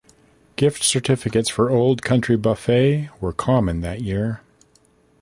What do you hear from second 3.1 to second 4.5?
were common that year.